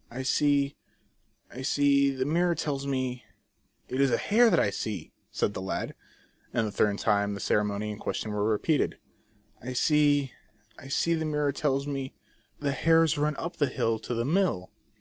"I 0.12 0.22
see, 0.22 0.76
I 1.50 1.62
see, 1.62 2.12
the 2.12 2.24
mirror 2.24 2.54
tells 2.54 2.86
me, 2.86 3.24
It 3.88 4.00
is 4.00 4.12
a 4.12 4.16
hare 4.16 4.48
that 4.48 4.60
I 4.60 4.70
see," 4.70 5.12
.said 5.32 5.54
the 5.54 5.60
lad. 5.60 5.96
A 6.54 6.70
third 6.70 7.00
time 7.00 7.34
the 7.34 7.40
ceremony 7.40 7.90
and 7.90 8.00
question 8.00 8.30
were 8.30 8.44
repeated." 8.48 8.98
I 9.60 9.72
see, 9.72 10.34
I 10.78 10.86
see, 10.86 11.14
the 11.14 11.24
mirror 11.24 11.50
tells 11.50 11.88
me, 11.88 12.14
The 12.60 12.70
hares 12.70 13.18
run 13.18 13.34
up 13.38 13.56
the 13.56 13.66
hill 13.66 13.98
to 13.98 14.14
the 14.14 14.24
mill." 14.24 14.70